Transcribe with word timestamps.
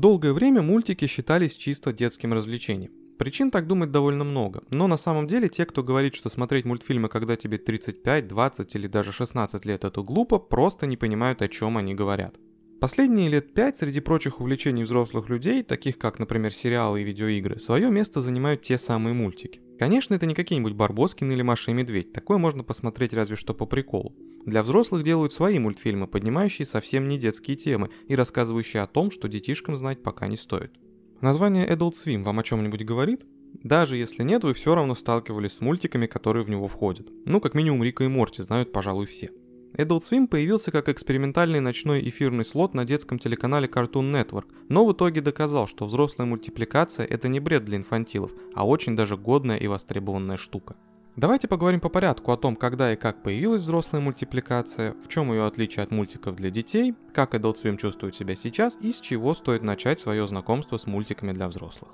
Долгое 0.00 0.32
время 0.32 0.62
мультики 0.62 1.08
считались 1.08 1.56
чисто 1.56 1.92
детским 1.92 2.32
развлечением. 2.32 2.92
Причин 3.18 3.50
так 3.50 3.66
думать 3.66 3.90
довольно 3.90 4.22
много, 4.22 4.62
но 4.70 4.86
на 4.86 4.96
самом 4.96 5.26
деле 5.26 5.48
те, 5.48 5.66
кто 5.66 5.82
говорит, 5.82 6.14
что 6.14 6.30
смотреть 6.30 6.64
мультфильмы, 6.64 7.08
когда 7.08 7.34
тебе 7.34 7.58
35, 7.58 8.28
20 8.28 8.74
или 8.76 8.86
даже 8.86 9.10
16 9.10 9.64
лет, 9.64 9.82
это 9.82 10.00
глупо, 10.02 10.38
просто 10.38 10.86
не 10.86 10.96
понимают, 10.96 11.42
о 11.42 11.48
чем 11.48 11.76
они 11.76 11.96
говорят. 11.96 12.36
Последние 12.80 13.28
лет 13.28 13.52
пять 13.54 13.78
среди 13.78 13.98
прочих 13.98 14.40
увлечений 14.40 14.84
взрослых 14.84 15.28
людей, 15.28 15.64
таких 15.64 15.98
как, 15.98 16.20
например, 16.20 16.54
сериалы 16.54 17.00
и 17.00 17.04
видеоигры, 17.04 17.58
свое 17.58 17.90
место 17.90 18.20
занимают 18.20 18.62
те 18.62 18.78
самые 18.78 19.14
мультики. 19.14 19.60
Конечно, 19.80 20.14
это 20.14 20.26
не 20.26 20.34
какие-нибудь 20.36 20.74
Барбоскины 20.74 21.32
или 21.32 21.42
Маша 21.42 21.72
и 21.72 21.74
Медведь, 21.74 22.12
такое 22.12 22.38
можно 22.38 22.62
посмотреть 22.62 23.14
разве 23.14 23.34
что 23.34 23.52
по 23.52 23.66
приколу. 23.66 24.14
Для 24.46 24.62
взрослых 24.62 25.04
делают 25.04 25.32
свои 25.32 25.58
мультфильмы, 25.58 26.06
поднимающие 26.06 26.66
совсем 26.66 27.06
не 27.06 27.18
детские 27.18 27.56
темы 27.56 27.90
и 28.06 28.14
рассказывающие 28.14 28.82
о 28.82 28.86
том, 28.86 29.10
что 29.10 29.28
детишкам 29.28 29.76
знать 29.76 30.02
пока 30.02 30.26
не 30.26 30.36
стоит. 30.36 30.72
Название 31.20 31.68
Adult 31.68 31.92
Swim 31.92 32.22
вам 32.22 32.38
о 32.38 32.42
чем-нибудь 32.42 32.84
говорит? 32.84 33.26
Даже 33.62 33.96
если 33.96 34.22
нет, 34.22 34.44
вы 34.44 34.54
все 34.54 34.74
равно 34.74 34.94
сталкивались 34.94 35.54
с 35.54 35.60
мультиками, 35.60 36.06
которые 36.06 36.44
в 36.44 36.50
него 36.50 36.68
входят. 36.68 37.08
Ну, 37.24 37.40
как 37.40 37.54
минимум 37.54 37.82
Рика 37.82 38.04
и 38.04 38.08
Морти 38.08 38.42
знают, 38.42 38.72
пожалуй, 38.72 39.06
все. 39.06 39.30
Adult 39.76 40.02
Swim 40.02 40.26
появился 40.28 40.70
как 40.70 40.88
экспериментальный 40.88 41.60
ночной 41.60 42.08
эфирный 42.08 42.44
слот 42.44 42.74
на 42.74 42.84
детском 42.84 43.18
телеканале 43.18 43.68
Cartoon 43.68 44.12
Network, 44.12 44.46
но 44.68 44.86
в 44.86 44.92
итоге 44.92 45.20
доказал, 45.20 45.66
что 45.66 45.86
взрослая 45.86 46.26
мультипликация– 46.26 47.06
это 47.10 47.28
не 47.28 47.40
бред 47.40 47.64
для 47.64 47.76
инфантилов, 47.76 48.32
а 48.54 48.66
очень 48.66 48.96
даже 48.96 49.16
годная 49.16 49.58
и 49.58 49.66
востребованная 49.66 50.36
штука. 50.36 50.76
Давайте 51.18 51.48
поговорим 51.48 51.80
по 51.80 51.88
порядку 51.88 52.30
о 52.30 52.36
том, 52.36 52.54
когда 52.54 52.92
и 52.92 52.96
как 52.96 53.24
появилась 53.24 53.62
взрослая 53.62 54.00
мультипликация, 54.00 54.94
в 55.02 55.08
чем 55.08 55.32
ее 55.32 55.48
отличие 55.48 55.82
от 55.82 55.90
мультиков 55.90 56.36
для 56.36 56.48
детей, 56.50 56.94
как 57.12 57.34
Adult 57.34 57.56
Swim 57.60 57.76
чувствует 57.76 58.14
себя 58.14 58.36
сейчас 58.36 58.78
и 58.80 58.92
с 58.92 59.00
чего 59.00 59.34
стоит 59.34 59.64
начать 59.64 59.98
свое 59.98 60.28
знакомство 60.28 60.76
с 60.76 60.86
мультиками 60.86 61.32
для 61.32 61.48
взрослых. 61.48 61.90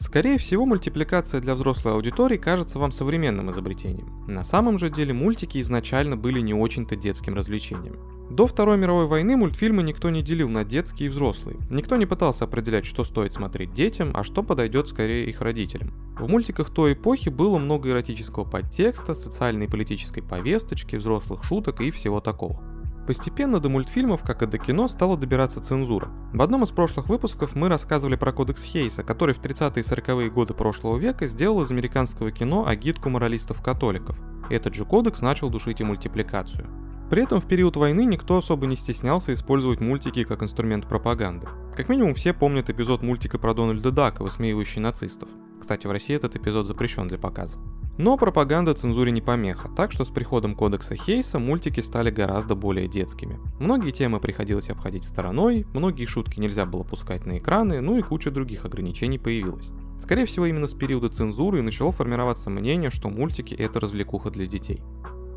Скорее 0.00 0.38
всего, 0.38 0.64
мультипликация 0.64 1.42
для 1.42 1.54
взрослой 1.54 1.92
аудитории 1.92 2.38
кажется 2.38 2.78
вам 2.78 2.90
современным 2.90 3.50
изобретением. 3.50 4.24
На 4.26 4.44
самом 4.44 4.78
же 4.78 4.88
деле 4.88 5.12
мультики 5.12 5.60
изначально 5.60 6.16
были 6.16 6.40
не 6.40 6.54
очень-то 6.54 6.96
детским 6.96 7.34
развлечением. 7.34 7.96
До 8.30 8.46
Второй 8.46 8.78
мировой 8.78 9.06
войны 9.06 9.36
мультфильмы 9.36 9.82
никто 9.82 10.08
не 10.08 10.22
делил 10.22 10.48
на 10.48 10.64
детские 10.64 11.08
и 11.08 11.10
взрослые. 11.10 11.58
Никто 11.68 11.96
не 11.96 12.06
пытался 12.06 12.44
определять, 12.44 12.86
что 12.86 13.04
стоит 13.04 13.34
смотреть 13.34 13.74
детям, 13.74 14.12
а 14.14 14.24
что 14.24 14.42
подойдет 14.42 14.88
скорее 14.88 15.28
их 15.28 15.42
родителям. 15.42 15.92
В 16.18 16.26
мультиках 16.28 16.70
той 16.70 16.94
эпохи 16.94 17.28
было 17.28 17.58
много 17.58 17.90
эротического 17.90 18.44
подтекста, 18.44 19.12
социальной 19.14 19.66
и 19.66 19.70
политической 19.70 20.22
повесточки, 20.22 20.96
взрослых 20.96 21.44
шуток 21.44 21.82
и 21.82 21.90
всего 21.90 22.20
такого. 22.20 22.69
Постепенно 23.06 23.60
до 23.60 23.68
мультфильмов, 23.68 24.22
как 24.22 24.42
и 24.42 24.46
до 24.46 24.58
кино, 24.58 24.86
стала 24.88 25.16
добираться 25.16 25.60
цензура. 25.60 26.10
В 26.32 26.42
одном 26.42 26.62
из 26.62 26.70
прошлых 26.70 27.08
выпусков 27.08 27.54
мы 27.54 27.68
рассказывали 27.68 28.16
про 28.16 28.32
кодекс 28.32 28.62
Хейса, 28.62 29.02
который 29.02 29.34
в 29.34 29.40
30-е 29.40 29.82
и 29.82 29.86
40-е 29.86 30.30
годы 30.30 30.54
прошлого 30.54 30.96
века 30.96 31.26
сделал 31.26 31.62
из 31.62 31.70
американского 31.70 32.30
кино 32.30 32.66
агитку 32.66 33.08
моралистов-католиков. 33.08 34.16
Этот 34.48 34.74
же 34.74 34.84
кодекс 34.84 35.22
начал 35.22 35.50
душить 35.50 35.80
и 35.80 35.84
мультипликацию. 35.84 36.66
При 37.10 37.24
этом 37.24 37.40
в 37.40 37.46
период 37.46 37.76
войны 37.76 38.04
никто 38.04 38.36
особо 38.36 38.66
не 38.66 38.76
стеснялся 38.76 39.34
использовать 39.34 39.80
мультики 39.80 40.22
как 40.22 40.44
инструмент 40.44 40.86
пропаганды. 40.86 41.48
Как 41.76 41.88
минимум 41.88 42.14
все 42.14 42.32
помнят 42.32 42.70
эпизод 42.70 43.02
мультика 43.02 43.36
про 43.36 43.52
Дональда 43.52 43.90
Дака, 43.90 44.22
высмеивающий 44.22 44.80
нацистов. 44.80 45.28
Кстати, 45.58 45.88
в 45.88 45.90
России 45.90 46.14
этот 46.14 46.36
эпизод 46.36 46.66
запрещен 46.66 47.08
для 47.08 47.18
показа. 47.18 47.58
Но 48.02 48.16
пропаганда 48.16 48.72
цензуре 48.72 49.12
не 49.12 49.20
помеха, 49.20 49.68
так 49.68 49.92
что 49.92 50.06
с 50.06 50.08
приходом 50.08 50.54
кодекса 50.54 50.96
Хейса 50.96 51.38
мультики 51.38 51.80
стали 51.80 52.10
гораздо 52.10 52.54
более 52.54 52.88
детскими. 52.88 53.38
Многие 53.58 53.90
темы 53.90 54.20
приходилось 54.20 54.70
обходить 54.70 55.04
стороной, 55.04 55.66
многие 55.74 56.06
шутки 56.06 56.40
нельзя 56.40 56.64
было 56.64 56.82
пускать 56.82 57.26
на 57.26 57.36
экраны, 57.36 57.82
ну 57.82 57.98
и 57.98 58.02
куча 58.02 58.30
других 58.30 58.64
ограничений 58.64 59.18
появилась. 59.18 59.70
Скорее 60.00 60.24
всего, 60.24 60.46
именно 60.46 60.66
с 60.66 60.72
периода 60.72 61.10
цензуры 61.10 61.60
начало 61.60 61.92
формироваться 61.92 62.48
мнение, 62.48 62.88
что 62.88 63.10
мультики 63.10 63.52
это 63.52 63.80
развлекуха 63.80 64.30
для 64.30 64.46
детей. 64.46 64.80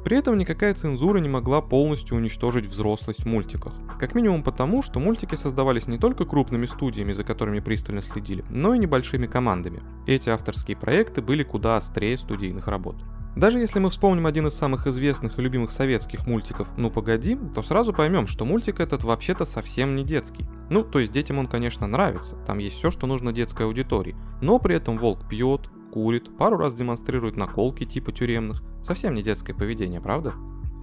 При 0.03 0.17
этом 0.17 0.37
никакая 0.37 0.73
цензура 0.73 1.19
не 1.19 1.29
могла 1.29 1.61
полностью 1.61 2.17
уничтожить 2.17 2.65
взрослость 2.65 3.23
в 3.23 3.25
мультиках. 3.25 3.73
Как 3.99 4.15
минимум 4.15 4.43
потому, 4.43 4.81
что 4.81 4.99
мультики 4.99 5.35
создавались 5.35 5.87
не 5.87 5.97
только 5.97 6.25
крупными 6.25 6.65
студиями, 6.65 7.13
за 7.13 7.23
которыми 7.23 7.61
пристально 7.61 8.01
следили, 8.01 8.43
но 8.49 8.73
и 8.73 8.79
небольшими 8.79 9.27
командами. 9.27 9.81
Эти 10.05 10.29
авторские 10.29 10.75
проекты 10.75 11.21
были 11.21 11.43
куда 11.43 11.77
острее 11.77 12.17
студийных 12.17 12.67
работ. 12.67 12.97
Даже 13.35 13.57
если 13.57 13.79
мы 13.79 13.89
вспомним 13.89 14.27
один 14.27 14.45
из 14.47 14.53
самых 14.53 14.85
известных 14.85 15.39
и 15.39 15.41
любимых 15.41 15.71
советских 15.71 16.27
мультиков 16.27 16.67
«Ну 16.77 16.91
погоди», 16.91 17.35
то 17.55 17.63
сразу 17.63 17.91
поймем, 17.91 18.27
что 18.27 18.45
мультик 18.45 18.79
этот 18.79 19.03
вообще-то 19.03 19.43
совсем 19.43 19.95
не 19.95 20.03
детский. 20.03 20.45
Ну, 20.69 20.83
то 20.83 20.99
есть 20.99 21.11
детям 21.11 21.39
он, 21.39 21.47
конечно, 21.47 21.87
нравится, 21.87 22.35
там 22.45 22.59
есть 22.59 22.75
все, 22.75 22.91
что 22.91 23.07
нужно 23.07 23.33
детской 23.33 23.65
аудитории, 23.65 24.15
но 24.41 24.59
при 24.59 24.75
этом 24.75 24.99
волк 24.99 25.27
пьет, 25.27 25.71
курит, 25.93 26.35
пару 26.37 26.57
раз 26.57 26.73
демонстрирует 26.73 27.37
наколки 27.37 27.85
типа 27.85 28.11
тюремных. 28.11 28.63
Совсем 28.81 29.13
не 29.13 29.21
детское 29.21 29.53
поведение, 29.53 30.01
правда? 30.01 30.33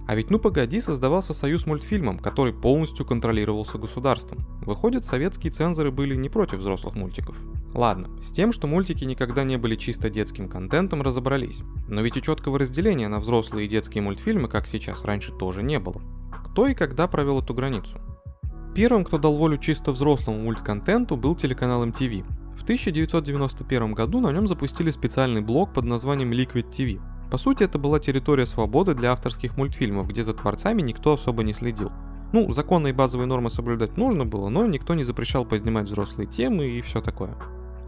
А 0.07 0.15
ведь 0.15 0.29
ну 0.29 0.39
погоди 0.39 0.79
создавался 0.79 1.33
союз 1.33 1.65
мультфильмом, 1.65 2.17
который 2.17 2.53
полностью 2.53 3.05
контролировался 3.05 3.77
государством. 3.77 4.39
Выходит, 4.61 5.03
советские 5.03 5.51
цензоры 5.51 5.91
были 5.91 6.15
не 6.15 6.29
против 6.29 6.59
взрослых 6.59 6.95
мультиков. 6.95 7.35
Ладно, 7.73 8.07
с 8.21 8.31
тем, 8.31 8.53
что 8.53 8.67
мультики 8.67 9.03
никогда 9.03 9.43
не 9.43 9.57
были 9.57 9.75
чисто 9.75 10.09
детским 10.09 10.47
контентом, 10.47 11.01
разобрались. 11.01 11.59
Но 11.89 12.01
ведь 12.01 12.15
и 12.15 12.21
четкого 12.21 12.57
разделения 12.57 13.09
на 13.09 13.19
взрослые 13.19 13.65
и 13.65 13.69
детские 13.69 14.01
мультфильмы, 14.01 14.47
как 14.47 14.65
сейчас, 14.65 15.03
раньше 15.03 15.33
тоже 15.33 15.61
не 15.61 15.77
было. 15.77 16.01
Кто 16.45 16.67
и 16.67 16.73
когда 16.73 17.07
провел 17.07 17.41
эту 17.41 17.53
границу? 17.53 17.99
Первым, 18.73 19.03
кто 19.03 19.17
дал 19.17 19.35
волю 19.35 19.57
чисто 19.57 19.91
взрослому 19.91 20.39
мультконтенту, 20.39 21.17
был 21.17 21.35
телеканал 21.35 21.85
MTV. 21.85 22.25
В 22.61 22.63
1991 22.63 23.93
году 23.93 24.19
на 24.19 24.31
нем 24.31 24.45
запустили 24.45 24.91
специальный 24.91 25.41
блок 25.41 25.73
под 25.73 25.85
названием 25.85 26.31
Liquid 26.31 26.69
TV. 26.69 27.01
По 27.31 27.39
сути, 27.39 27.63
это 27.63 27.79
была 27.79 27.99
территория 27.99 28.45
свободы 28.45 28.93
для 28.93 29.13
авторских 29.13 29.57
мультфильмов, 29.57 30.07
где 30.07 30.23
за 30.23 30.35
творцами 30.35 30.83
никто 30.83 31.13
особо 31.13 31.41
не 31.41 31.53
следил. 31.53 31.91
Ну, 32.33 32.51
законные 32.53 32.93
базовые 32.93 33.25
нормы 33.25 33.49
соблюдать 33.49 33.97
нужно 33.97 34.27
было, 34.27 34.49
но 34.49 34.67
никто 34.67 34.93
не 34.93 35.03
запрещал 35.03 35.43
поднимать 35.43 35.87
взрослые 35.87 36.27
темы 36.27 36.67
и 36.67 36.81
все 36.81 37.01
такое. 37.01 37.35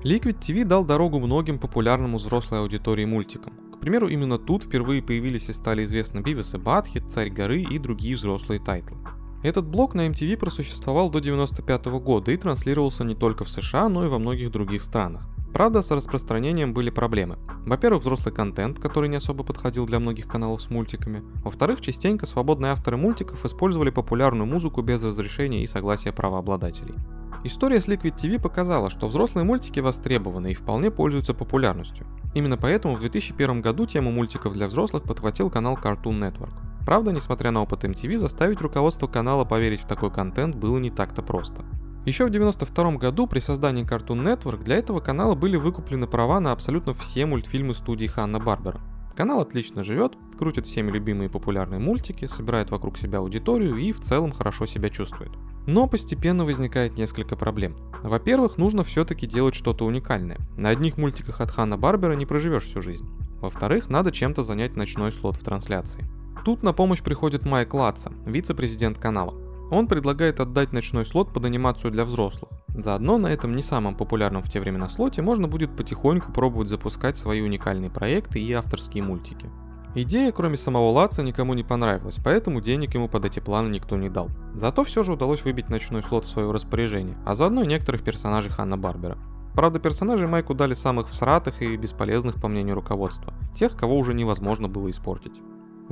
Liquid 0.03 0.39
TV 0.39 0.66
дал 0.66 0.84
дорогу 0.84 1.19
многим 1.19 1.59
популярным 1.59 2.16
у 2.16 2.17
взрослой 2.17 2.61
аудитории 2.61 3.05
мультикам. 3.05 3.53
К 3.75 3.79
примеру, 3.79 4.07
именно 4.07 4.40
тут 4.40 4.63
впервые 4.63 5.03
появились 5.03 5.50
и 5.50 5.53
стали 5.53 5.84
известны 5.84 6.22
Бивис 6.22 6.55
и 6.55 6.57
Баттхед, 6.57 7.11
Царь 7.11 7.29
горы 7.29 7.61
и 7.61 7.78
другие 7.78 8.16
взрослые 8.16 8.59
тайтлы. 8.59 8.97
Этот 9.43 9.65
блок 9.67 9.93
на 9.93 10.07
MTV 10.07 10.37
просуществовал 10.37 11.09
до 11.09 11.17
1995 11.17 12.01
года 12.01 12.31
и 12.31 12.37
транслировался 12.37 13.03
не 13.03 13.13
только 13.13 13.43
в 13.43 13.49
США, 13.49 13.89
но 13.89 14.05
и 14.05 14.07
во 14.07 14.17
многих 14.17 14.51
других 14.51 14.81
странах. 14.83 15.27
Правда, 15.53 15.81
с 15.81 15.91
распространением 15.91 16.73
были 16.73 16.89
проблемы. 16.89 17.37
Во-первых, 17.65 18.03
взрослый 18.03 18.33
контент, 18.33 18.79
который 18.79 19.09
не 19.09 19.17
особо 19.17 19.43
подходил 19.43 19.85
для 19.85 19.99
многих 19.99 20.27
каналов 20.27 20.61
с 20.61 20.69
мультиками. 20.69 21.23
Во-вторых, 21.43 21.81
частенько 21.81 22.25
свободные 22.25 22.71
авторы 22.71 22.95
мультиков 22.95 23.45
использовали 23.45 23.89
популярную 23.89 24.47
музыку 24.47 24.81
без 24.81 25.03
разрешения 25.03 25.61
и 25.61 25.67
согласия 25.67 26.13
правообладателей. 26.13 26.95
История 27.43 27.81
с 27.81 27.89
Liquid 27.89 28.15
TV 28.15 28.41
показала, 28.41 28.89
что 28.89 29.09
взрослые 29.09 29.43
мультики 29.43 29.81
востребованы 29.81 30.53
и 30.53 30.55
вполне 30.55 30.89
пользуются 30.89 31.33
популярностью. 31.33 32.07
Именно 32.33 32.55
поэтому 32.55 32.95
в 32.95 33.01
2001 33.01 33.61
году 33.61 33.85
тему 33.85 34.09
мультиков 34.09 34.53
для 34.53 34.67
взрослых 34.67 35.03
подхватил 35.03 35.49
канал 35.49 35.77
Cartoon 35.79 36.17
Network. 36.17 36.72
Правда, 36.85 37.11
несмотря 37.11 37.51
на 37.51 37.61
опыт 37.61 37.83
MTV, 37.83 38.17
заставить 38.17 38.61
руководство 38.61 39.07
канала 39.07 39.45
поверить 39.45 39.81
в 39.81 39.88
такой 39.88 40.11
контент 40.11 40.55
было 40.55 40.77
не 40.77 40.89
так-то 40.89 41.21
просто. 41.21 41.63
Еще 42.05 42.25
в 42.25 42.27
1992 42.27 42.97
году 42.97 43.27
при 43.27 43.39
создании 43.39 43.85
Cartoon 43.85 44.21
Network 44.23 44.63
для 44.63 44.75
этого 44.75 44.99
канала 44.99 45.35
были 45.35 45.55
выкуплены 45.55 46.05
права 46.05 46.41
на 46.41 46.51
абсолютно 46.51 46.93
все 46.93 47.25
мультфильмы 47.25 47.73
студии 47.73 48.07
Ханна 48.07 48.39
Барбера. 48.39 48.81
Канал 49.16 49.39
отлично 49.39 49.83
живет, 49.83 50.17
крутит 50.38 50.66
всеми 50.66 50.91
любимые 50.91 51.29
популярные 51.29 51.79
мультики, 51.79 52.25
собирает 52.25 52.72
вокруг 52.72 52.97
себя 52.97 53.19
аудиторию 53.19 53.77
и 53.77 53.93
в 53.93 54.01
целом 54.01 54.31
хорошо 54.31 54.66
себя 54.66 54.89
чувствует. 54.89 55.31
Но 55.66 55.88
постепенно 55.88 56.43
возникает 56.43 56.97
несколько 56.97 57.38
проблем. 57.38 57.77
Во-первых, 58.01 58.57
нужно 58.57 58.84
все-таки 58.84 59.25
делать 59.25 59.55
что-то 59.55 59.85
уникальное. 59.85 60.40
На 60.58 60.69
одних 60.69 60.97
мультиках 60.97 61.40
от 61.40 61.52
Ханна 61.52 61.78
Барбера 61.78 62.13
не 62.13 62.25
проживешь 62.25 62.63
всю 62.63 62.81
жизнь. 62.81 63.08
Во-вторых, 63.40 63.90
надо 63.90 64.11
чем-то 64.11 64.43
занять 64.43 64.75
ночной 64.75 65.13
слот 65.13 65.37
в 65.37 65.43
трансляции. 65.43 66.05
Тут 66.43 66.61
на 66.61 66.73
помощь 66.73 67.01
приходит 67.01 67.45
Майк 67.45 67.73
Латца, 67.73 68.11
вице-президент 68.25 68.97
канала. 68.97 69.34
Он 69.72 69.87
предлагает 69.87 70.41
отдать 70.41 70.73
ночной 70.73 71.05
слот 71.05 71.34
под 71.34 71.45
анимацию 71.45 71.90
для 71.90 72.03
взрослых. 72.03 72.51
Заодно 72.75 73.17
на 73.17 73.28
этом 73.28 73.55
не 73.55 73.61
самом 73.61 73.95
популярном 73.95 74.43
в 74.43 74.49
те 74.49 74.59
времена 74.59 74.90
слоте 74.90 75.22
можно 75.22 75.47
будет 75.47 75.75
потихоньку 75.78 76.34
пробовать 76.34 76.67
запускать 76.67 77.16
свои 77.16 77.41
уникальные 77.41 77.90
проекты 77.90 78.41
и 78.41 78.51
авторские 78.51 79.03
мультики. 79.03 79.49
Идея, 79.95 80.34
кроме 80.34 80.57
самого 80.57 80.90
Лаца, 80.90 81.23
никому 81.23 81.53
не 81.53 81.63
понравилась, 81.63 82.17
поэтому 82.22 82.59
денег 82.59 82.93
ему 82.93 83.07
под 83.07 83.23
эти 83.23 83.39
планы 83.39 83.69
никто 83.69 83.96
не 83.96 84.09
дал. 84.09 84.29
Зато 84.53 84.84
все 84.84 85.03
же 85.03 85.13
удалось 85.13 85.46
выбить 85.46 85.69
ночной 85.69 86.03
слот 86.03 86.25
в 86.25 86.29
свое 86.29 86.51
распоряжение, 86.51 87.17
а 87.25 87.35
заодно 87.35 87.63
и 87.63 87.67
некоторых 87.67 88.03
персонажей 88.03 88.51
Ханна 88.51 88.78
Барбера. 88.78 89.17
Правда, 89.53 89.79
персонажей 89.79 90.28
Майку 90.28 90.55
дали 90.55 90.73
самых 90.73 91.07
всратых 91.09 91.61
и 91.61 91.78
бесполезных, 91.78 92.41
по 92.41 92.47
мнению 92.47 92.75
руководства. 92.75 93.34
Тех, 93.55 93.78
кого 93.78 93.97
уже 93.97 94.13
невозможно 94.16 94.67
было 94.67 94.89
испортить. 94.89 95.39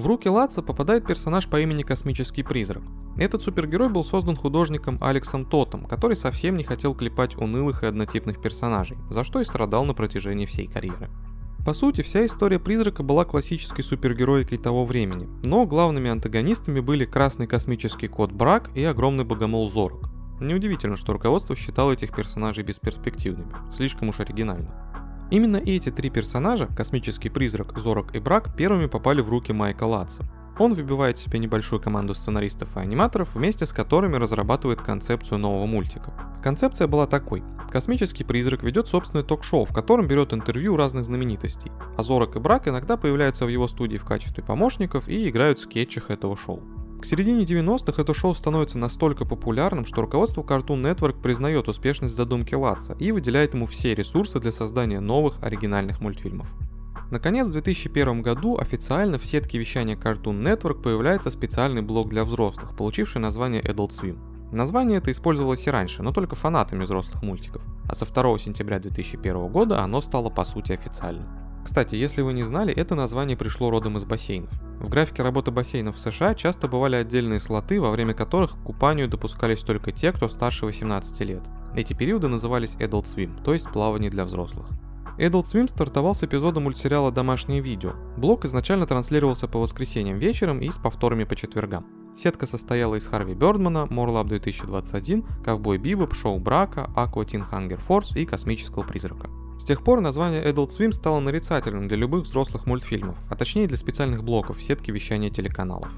В 0.01 0.07
руки 0.07 0.27
Латца 0.27 0.63
попадает 0.63 1.05
персонаж 1.05 1.47
по 1.47 1.61
имени 1.61 1.83
Космический 1.83 2.41
Призрак. 2.41 2.81
Этот 3.17 3.43
супергерой 3.43 3.87
был 3.87 4.03
создан 4.03 4.35
художником 4.35 4.97
Алексом 4.99 5.45
Тотом, 5.45 5.85
который 5.85 6.15
совсем 6.15 6.57
не 6.57 6.63
хотел 6.63 6.95
клепать 6.95 7.37
унылых 7.37 7.83
и 7.83 7.85
однотипных 7.85 8.41
персонажей, 8.41 8.97
за 9.11 9.23
что 9.23 9.41
и 9.41 9.45
страдал 9.45 9.85
на 9.85 9.93
протяжении 9.93 10.47
всей 10.47 10.65
карьеры. 10.65 11.11
По 11.63 11.75
сути, 11.75 12.01
вся 12.01 12.25
история 12.25 12.57
призрака 12.57 13.03
была 13.03 13.25
классической 13.25 13.83
супергероикой 13.83 14.57
того 14.57 14.85
времени, 14.85 15.29
но 15.43 15.67
главными 15.67 16.09
антагонистами 16.09 16.79
были 16.79 17.05
красный 17.05 17.45
космический 17.45 18.07
кот 18.07 18.31
Брак 18.31 18.71
и 18.73 18.83
огромный 18.83 19.23
богомол 19.23 19.69
Зорок. 19.69 20.09
Неудивительно, 20.39 20.97
что 20.97 21.13
руководство 21.13 21.55
считало 21.55 21.91
этих 21.91 22.15
персонажей 22.15 22.63
бесперспективными, 22.63 23.53
слишком 23.71 24.09
уж 24.09 24.19
оригинально. 24.19 24.90
Именно 25.31 25.57
эти 25.65 25.89
три 25.89 26.09
персонажа, 26.09 26.67
космический 26.67 27.29
призрак, 27.29 27.77
Зорок 27.79 28.13
и 28.13 28.19
Брак, 28.19 28.53
первыми 28.53 28.87
попали 28.87 29.21
в 29.21 29.29
руки 29.29 29.53
Майка 29.53 29.85
Латса. 29.85 30.25
Он 30.59 30.73
выбивает 30.73 31.17
себе 31.17 31.39
небольшую 31.39 31.81
команду 31.81 32.13
сценаристов 32.13 32.75
и 32.75 32.81
аниматоров, 32.81 33.33
вместе 33.33 33.65
с 33.65 33.71
которыми 33.71 34.17
разрабатывает 34.17 34.81
концепцию 34.81 35.37
нового 35.37 35.65
мультика. 35.65 36.13
Концепция 36.43 36.87
была 36.87 37.07
такой. 37.07 37.43
Космический 37.71 38.25
призрак 38.25 38.61
ведет 38.61 38.89
собственное 38.89 39.23
ток-шоу, 39.23 39.63
в 39.63 39.73
котором 39.73 40.05
берет 40.05 40.33
интервью 40.33 40.75
разных 40.75 41.05
знаменитостей. 41.05 41.71
А 41.97 42.03
Зорок 42.03 42.35
и 42.35 42.39
Брак 42.39 42.67
иногда 42.67 42.97
появляются 42.97 43.45
в 43.45 43.49
его 43.49 43.69
студии 43.69 43.97
в 43.97 44.03
качестве 44.03 44.43
помощников 44.43 45.07
и 45.07 45.29
играют 45.29 45.59
в 45.59 45.63
скетчах 45.63 46.09
этого 46.11 46.35
шоу. 46.35 46.61
К 47.01 47.05
середине 47.05 47.45
90-х 47.45 47.99
это 47.99 48.13
шоу 48.13 48.35
становится 48.35 48.77
настолько 48.77 49.25
популярным, 49.25 49.85
что 49.85 50.01
руководство 50.01 50.43
Cartoon 50.43 50.83
Network 50.83 51.19
признает 51.19 51.67
успешность 51.67 52.15
задумки 52.15 52.53
Латца 52.53 52.95
и 52.99 53.11
выделяет 53.11 53.55
ему 53.55 53.65
все 53.65 53.95
ресурсы 53.95 54.39
для 54.39 54.51
создания 54.51 54.99
новых 54.99 55.41
оригинальных 55.41 55.99
мультфильмов. 55.99 56.47
Наконец, 57.09 57.47
в 57.47 57.53
2001 57.53 58.21
году 58.21 58.59
официально 58.59 59.17
в 59.17 59.25
сетке 59.25 59.57
вещания 59.57 59.95
Cartoon 59.95 60.43
Network 60.43 60.83
появляется 60.83 61.31
специальный 61.31 61.81
блог 61.81 62.07
для 62.07 62.23
взрослых, 62.23 62.77
получивший 62.77 63.19
название 63.19 63.63
Adult 63.63 63.89
Swim. 63.99 64.19
Название 64.51 64.99
это 64.99 65.09
использовалось 65.09 65.65
и 65.65 65.71
раньше, 65.71 66.03
но 66.03 66.11
только 66.11 66.35
фанатами 66.35 66.83
взрослых 66.83 67.23
мультиков. 67.23 67.63
А 67.89 67.95
со 67.95 68.05
2 68.05 68.37
сентября 68.37 68.77
2001 68.77 69.47
года 69.47 69.81
оно 69.81 70.01
стало 70.01 70.29
по 70.29 70.45
сути 70.45 70.73
официальным. 70.73 71.25
Кстати, 71.63 71.95
если 71.95 72.21
вы 72.21 72.33
не 72.33 72.43
знали, 72.43 72.73
это 72.73 72.95
название 72.95 73.37
пришло 73.37 73.69
родом 73.69 73.97
из 73.97 74.05
бассейнов. 74.05 74.51
В 74.79 74.89
графике 74.89 75.21
работы 75.21 75.51
бассейнов 75.51 75.95
в 75.95 75.99
США 75.99 76.33
часто 76.33 76.67
бывали 76.67 76.95
отдельные 76.95 77.39
слоты, 77.39 77.79
во 77.79 77.91
время 77.91 78.13
которых 78.13 78.53
к 78.53 78.63
купанию 78.63 79.07
допускались 79.07 79.61
только 79.61 79.91
те, 79.91 80.11
кто 80.11 80.27
старше 80.27 80.65
18 80.65 81.19
лет. 81.21 81.43
Эти 81.75 81.93
периоды 81.93 82.27
назывались 82.27 82.75
Adult 82.75 83.05
Swim, 83.05 83.41
то 83.43 83.53
есть 83.53 83.71
плавание 83.71 84.09
для 84.09 84.25
взрослых. 84.25 84.69
Adult 85.17 85.43
Swim 85.43 85.69
стартовал 85.69 86.15
с 86.15 86.23
эпизода 86.23 86.59
мультсериала 86.59 87.11
«Домашнее 87.11 87.61
видео». 87.61 87.93
Блок 88.17 88.45
изначально 88.45 88.87
транслировался 88.87 89.47
по 89.47 89.59
воскресеньям 89.59 90.17
вечером 90.17 90.59
и 90.59 90.69
с 90.69 90.77
повторами 90.77 91.25
по 91.25 91.35
четвергам. 91.35 91.85
Сетка 92.17 92.45
состояла 92.45 92.95
из 92.95 93.05
Харви 93.05 93.35
Бёрдмана, 93.35 93.85
Морлаб 93.89 94.27
2021, 94.27 95.23
Ковбой 95.43 95.77
Бибоп, 95.77 96.13
Шоу 96.13 96.39
Брака, 96.39 96.89
Aqua 96.95 97.23
Teen 97.23 97.43
Hunger 97.51 97.79
Force 97.87 98.17
и 98.19 98.25
Космического 98.25 98.83
призрака. 98.83 99.29
С 99.61 99.63
тех 99.63 99.83
пор 99.83 100.01
название 100.01 100.43
Adult 100.43 100.69
Swim 100.69 100.91
стало 100.91 101.19
нарицательным 101.19 101.87
для 101.87 101.95
любых 101.95 102.23
взрослых 102.23 102.65
мультфильмов, 102.65 103.15
а 103.29 103.35
точнее 103.35 103.67
для 103.67 103.77
специальных 103.77 104.23
блоков 104.23 104.57
в 104.57 104.63
сетке 104.63 104.91
вещания 104.91 105.29
телеканалов. 105.29 105.91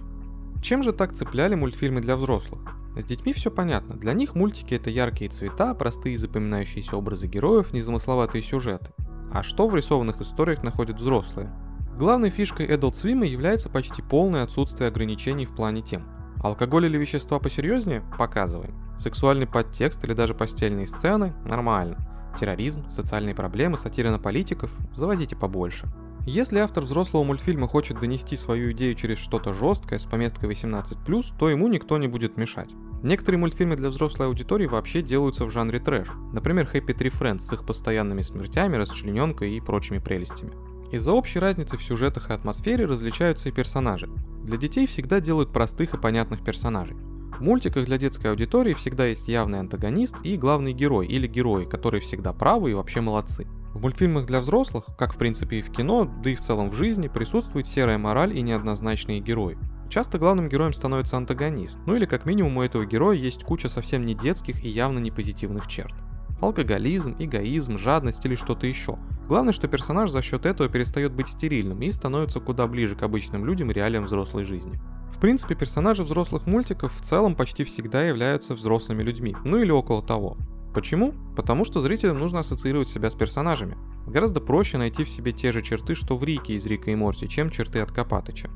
Чем 0.61 0.83
же 0.83 0.91
так 0.91 1.13
цепляли 1.13 1.55
мультфильмы 1.55 2.01
для 2.01 2.17
взрослых? 2.17 2.59
С 2.97 3.05
детьми 3.05 3.31
все 3.31 3.49
понятно. 3.49 3.95
Для 3.95 4.11
них 4.11 4.35
мультики 4.35 4.73
это 4.73 4.89
яркие 4.89 5.31
цвета, 5.31 5.73
простые 5.75 6.17
запоминающиеся 6.17 6.97
образы 6.97 7.27
героев, 7.27 7.71
незамысловатые 7.71 8.43
сюжеты. 8.43 8.91
А 9.31 9.43
что 9.43 9.69
в 9.69 9.75
рисованных 9.77 10.19
историях 10.19 10.61
находят 10.61 10.99
взрослые? 10.99 11.49
Главной 11.97 12.31
фишкой 12.31 12.67
Adult 12.67 12.95
Swim 13.01 13.25
является 13.25 13.69
почти 13.69 14.01
полное 14.01 14.43
отсутствие 14.43 14.89
ограничений 14.89 15.45
в 15.45 15.55
плане 15.55 15.81
тем. 15.81 16.03
Алкоголь 16.43 16.87
или 16.87 16.97
вещества 16.97 17.39
посерьезнее? 17.39 18.03
Показываем. 18.19 18.75
Сексуальный 18.99 19.47
подтекст 19.47 20.03
или 20.03 20.13
даже 20.13 20.33
постельные 20.33 20.85
сцены? 20.85 21.33
Нормально. 21.45 22.09
Терроризм, 22.39 22.89
социальные 22.89 23.35
проблемы, 23.35 23.77
сатира 23.77 24.09
на 24.09 24.19
политиков– 24.19 24.71
завозите 24.93 25.35
побольше. 25.35 25.87
Если 26.25 26.59
автор 26.59 26.85
взрослого 26.85 27.23
мультфильма 27.25 27.67
хочет 27.67 27.99
донести 27.99 28.37
свою 28.37 28.71
идею 28.71 28.95
через 28.95 29.17
что-то 29.17 29.53
жесткое 29.53 29.99
с 29.99 30.05
пометкой 30.05 30.49
18+, 30.49 31.25
то 31.37 31.49
ему 31.49 31.67
никто 31.67 31.97
не 31.97 32.07
будет 32.07 32.37
мешать. 32.37 32.73
Некоторые 33.03 33.39
мультфильмы 33.39 33.75
для 33.75 33.89
взрослой 33.89 34.27
аудитории 34.27 34.65
вообще 34.65 35.01
делаются 35.01 35.45
в 35.45 35.51
жанре 35.51 35.79
трэш. 35.79 36.07
Например, 36.31 36.69
Happy 36.73 36.97
Tree 36.97 37.11
Friends 37.11 37.39
с 37.39 37.51
их 37.51 37.65
постоянными 37.65 38.21
смертями, 38.21 38.77
расчлененкой 38.77 39.51
и 39.51 39.59
прочими 39.59 39.97
прелестями. 39.97 40.53
Из-за 40.93 41.11
общей 41.11 41.39
разницы 41.39 41.75
в 41.75 41.83
сюжетах 41.83 42.29
и 42.29 42.33
атмосфере 42.33 42.85
различаются 42.85 43.49
и 43.49 43.51
персонажи. 43.51 44.07
Для 44.43 44.57
детей 44.57 44.87
всегда 44.87 45.19
делают 45.19 45.51
простых 45.51 45.93
и 45.93 45.97
понятных 45.97 46.43
персонажей. 46.43 46.95
Мультиках 47.43 47.87
для 47.87 47.97
детской 47.97 48.27
аудитории 48.27 48.73
всегда 48.73 49.07
есть 49.07 49.27
явный 49.27 49.59
антагонист 49.59 50.15
и 50.23 50.37
главный 50.37 50.71
герой 50.71 51.07
или 51.07 51.27
герои, 51.27 51.65
которые 51.65 51.99
всегда 51.99 52.31
правы 52.31 52.71
и 52.71 52.73
вообще 52.73 53.01
молодцы. 53.01 53.45
В 53.73 53.81
мультфильмах 53.81 54.27
для 54.27 54.39
взрослых, 54.39 54.85
как 54.97 55.13
в 55.13 55.17
принципе 55.17 55.57
и 55.57 55.61
в 55.61 55.69
кино, 55.69 56.09
да 56.23 56.29
и 56.29 56.35
в 56.35 56.39
целом 56.39 56.71
в 56.71 56.75
жизни, 56.75 57.09
присутствует 57.09 57.67
серая 57.67 57.97
мораль 57.97 58.33
и 58.37 58.41
неоднозначные 58.41 59.19
герои. 59.19 59.57
Часто 59.89 60.19
главным 60.19 60.47
героем 60.47 60.71
становится 60.71 61.17
антагонист, 61.17 61.79
ну 61.85 61.97
или 61.97 62.05
как 62.05 62.25
минимум 62.25 62.55
у 62.55 62.61
этого 62.61 62.85
героя 62.85 63.17
есть 63.17 63.43
куча 63.43 63.67
совсем 63.67 64.05
не 64.05 64.15
детских 64.15 64.63
и 64.63 64.69
явно 64.69 64.99
не 64.99 65.11
позитивных 65.11 65.67
черт. 65.67 65.93
Алкоголизм, 66.39 67.17
эгоизм, 67.19 67.77
жадность 67.77 68.23
или 68.25 68.35
что-то 68.35 68.67
еще. 68.67 68.97
Главное, 69.27 69.51
что 69.51 69.67
персонаж 69.67 70.11
за 70.11 70.21
счет 70.21 70.45
этого 70.45 70.69
перестает 70.69 71.11
быть 71.11 71.27
стерильным 71.27 71.81
и 71.81 71.91
становится 71.91 72.39
куда 72.39 72.67
ближе 72.67 72.95
к 72.95 73.03
обычным 73.03 73.45
людям 73.45 73.69
и 73.69 73.73
реалиям 73.73 74.05
взрослой 74.05 74.45
жизни. 74.45 74.79
В 75.13 75.19
принципе, 75.19 75.55
персонажи 75.55 76.03
взрослых 76.03 76.45
мультиков 76.47 76.93
в 76.93 77.01
целом 77.01 77.35
почти 77.35 77.63
всегда 77.63 78.03
являются 78.03 78.55
взрослыми 78.55 79.03
людьми, 79.03 79.35
ну 79.45 79.57
или 79.57 79.71
около 79.71 80.03
того. 80.03 80.37
Почему? 80.73 81.13
Потому 81.35 81.63
что 81.63 81.79
зрителям 81.79 82.19
нужно 82.19 82.39
ассоциировать 82.39 82.87
себя 82.87 83.09
с 83.09 83.15
персонажами. 83.15 83.77
Гораздо 84.07 84.41
проще 84.41 84.77
найти 84.77 85.03
в 85.03 85.09
себе 85.09 85.31
те 85.31 85.51
же 85.51 85.61
черты, 85.61 85.95
что 85.95 86.17
в 86.17 86.23
Рике 86.23 86.55
из 86.55 86.65
Рика 86.65 86.91
и 86.91 86.95
Морти, 86.95 87.29
чем 87.29 87.49
черты 87.51 87.79
от 87.79 87.91
Копатыча. 87.91 88.49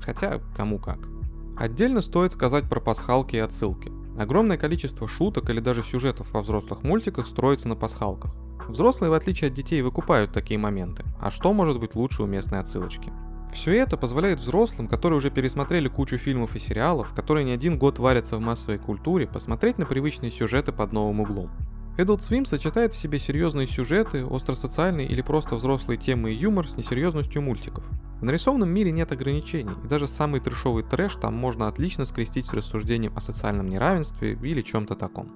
Хотя, 0.00 0.40
кому 0.54 0.78
как. 0.78 1.08
Отдельно 1.56 2.02
стоит 2.02 2.32
сказать 2.32 2.68
про 2.68 2.78
пасхалки 2.78 3.36
и 3.36 3.40
отсылки. 3.40 3.90
Огромное 4.18 4.58
количество 4.58 5.08
шуток 5.08 5.48
или 5.48 5.60
даже 5.60 5.82
сюжетов 5.82 6.32
во 6.32 6.42
взрослых 6.42 6.82
мультиках 6.82 7.26
строится 7.26 7.68
на 7.68 7.74
пасхалках. 7.74 8.34
Взрослые, 8.68 9.10
в 9.10 9.14
отличие 9.14 9.48
от 9.48 9.54
детей, 9.54 9.82
выкупают 9.82 10.32
такие 10.32 10.58
моменты. 10.58 11.04
А 11.20 11.30
что 11.30 11.52
может 11.52 11.80
быть 11.80 11.94
лучше 11.94 12.22
уместной 12.22 12.60
отсылочки? 12.60 13.12
Все 13.52 13.72
это 13.72 13.96
позволяет 13.98 14.40
взрослым, 14.40 14.88
которые 14.88 15.18
уже 15.18 15.30
пересмотрели 15.30 15.88
кучу 15.88 16.16
фильмов 16.16 16.56
и 16.56 16.58
сериалов, 16.58 17.12
которые 17.14 17.44
не 17.44 17.52
один 17.52 17.78
год 17.78 17.98
варятся 17.98 18.38
в 18.38 18.40
массовой 18.40 18.78
культуре, 18.78 19.26
посмотреть 19.26 19.78
на 19.78 19.84
привычные 19.84 20.30
сюжеты 20.30 20.72
под 20.72 20.92
новым 20.92 21.20
углом. 21.20 21.50
Adult 21.98 22.20
Swim 22.20 22.46
сочетает 22.46 22.94
в 22.94 22.96
себе 22.96 23.18
серьезные 23.18 23.66
сюжеты, 23.66 24.24
остросоциальные 24.24 25.06
или 25.06 25.20
просто 25.20 25.56
взрослые 25.56 25.98
темы 25.98 26.32
и 26.32 26.36
юмор 26.36 26.66
с 26.66 26.78
несерьезностью 26.78 27.42
мультиков. 27.42 27.84
В 28.20 28.24
нарисованном 28.24 28.70
мире 28.70 28.90
нет 28.90 29.12
ограничений, 29.12 29.74
и 29.84 29.86
даже 29.86 30.06
самый 30.06 30.40
трешовый 30.40 30.84
трэш 30.84 31.16
там 31.16 31.34
можно 31.34 31.68
отлично 31.68 32.06
скрестить 32.06 32.46
с 32.46 32.54
рассуждением 32.54 33.12
о 33.14 33.20
социальном 33.20 33.68
неравенстве 33.68 34.38
или 34.42 34.62
чем-то 34.62 34.94
таком. 34.94 35.30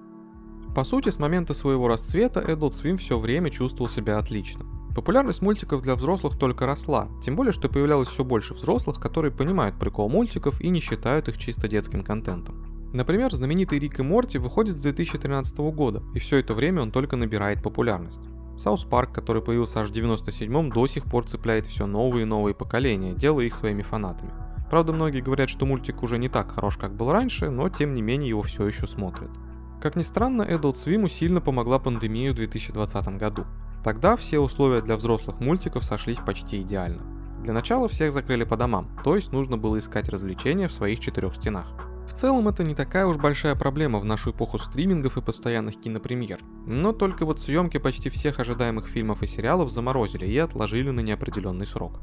По 0.75 0.85
сути, 0.85 1.11
с 1.11 1.19
момента 1.19 1.53
своего 1.53 1.89
расцвета 1.89 2.41
Adult 2.41 2.73
Swim 2.73 2.97
все 2.97 3.19
время 3.19 3.51
чувствовал 3.51 3.91
себя 3.91 4.19
отлично. 4.19 4.65
Популярность 4.97 5.43
мультиков 5.43 5.83
для 5.83 5.95
взрослых 5.95 6.39
только 6.39 6.65
росла, 6.65 7.09
тем 7.23 7.37
более, 7.37 7.53
что 7.53 7.69
появлялось 7.69 8.09
все 8.09 8.25
больше 8.25 8.55
взрослых, 8.55 8.99
которые 8.99 9.31
понимают 9.31 9.79
прикол 9.79 10.09
мультиков 10.09 10.59
и 10.59 10.71
не 10.71 10.81
считают 10.81 11.29
их 11.29 11.37
чисто 11.37 11.69
детским 11.69 12.03
контентом. 12.03 12.91
Например, 12.95 13.31
знаменитый 13.31 13.79
Рик 13.79 14.01
и 14.01 14.03
Морти 14.03 14.39
выходит 14.39 14.79
с 14.79 14.81
2013 14.81 15.59
года, 15.59 16.03
и 16.15 16.19
все 16.19 16.39
это 16.39 16.55
время 16.55 16.81
он 16.81 16.93
только 16.93 17.17
набирает 17.17 17.63
популярность. 17.63 18.23
South 18.57 18.85
Park, 18.85 19.13
который 19.13 19.43
появился 19.43 19.81
аж 19.81 19.91
в 19.91 19.93
97-м, 19.93 20.73
до 20.73 20.87
сих 20.87 21.05
пор 21.05 21.27
цепляет 21.27 21.67
все 21.67 21.85
новые 21.85 22.23
и 22.23 22.25
новые 22.25 22.55
поколения, 22.55 23.13
делая 23.13 23.45
их 23.45 23.55
своими 23.55 23.83
фанатами. 23.83 24.33
Правда, 24.71 24.95
многие 24.95 25.21
говорят, 25.21 25.51
что 25.51 25.67
мультик 25.67 26.03
уже 26.03 26.17
не 26.17 26.31
так 26.31 26.53
хорош, 26.53 26.79
как 26.79 26.97
был 26.97 27.13
раньше, 27.13 27.51
но 27.51 27.69
тем 27.69 27.93
не 27.93 28.01
менее 28.01 28.31
его 28.31 28.41
все 28.41 28.67
еще 28.67 28.87
смотрят. 28.87 29.29
Как 29.83 29.95
ни 29.95 30.03
странно, 30.03 30.41
Adult 30.41 30.77
Swim 30.83 31.07
сильно 31.11 31.43
помогла 31.43 31.79
пандемия 31.79 32.33
в 32.33 32.37
2020 32.37 33.09
году. 33.19 33.45
Тогда 33.87 34.17
все 34.17 34.41
условия 34.41 34.81
для 34.81 34.97
взрослых 34.97 35.39
мультиков 35.39 35.85
сошлись 35.85 36.19
почти 36.19 36.61
идеально. 36.61 37.05
Для 37.45 37.53
начала 37.53 37.87
всех 37.87 38.11
закрыли 38.11 38.43
по 38.43 38.57
домам, 38.57 38.89
то 39.05 39.15
есть 39.15 39.31
нужно 39.31 39.59
было 39.59 39.79
искать 39.79 40.09
развлечения 40.09 40.67
в 40.67 40.73
своих 40.73 40.99
четырех 40.99 41.37
стенах. 41.37 41.69
В 42.09 42.13
целом 42.13 42.49
это 42.49 42.65
не 42.65 42.75
такая 42.75 43.07
уж 43.07 43.17
большая 43.17 43.55
проблема 43.55 44.01
в 44.01 44.05
нашу 44.05 44.33
эпоху 44.33 44.59
стримингов 44.59 45.17
и 45.17 45.23
постоянных 45.23 45.77
кинопремьер. 45.77 46.41
Но 46.67 46.93
только 46.93 47.25
вот 47.25 47.39
съемки 47.39 47.79
почти 47.79 48.11
всех 48.11 48.41
ожидаемых 48.41 48.89
фильмов 48.89 49.23
и 49.23 49.29
сериалов 49.29 49.71
заморозили 49.71 50.27
и 50.27 50.37
отложили 50.37 50.91
на 50.91 50.99
неопределенный 50.99 51.67
срок. 51.67 52.01